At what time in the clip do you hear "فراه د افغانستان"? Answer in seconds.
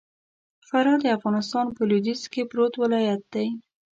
0.67-1.65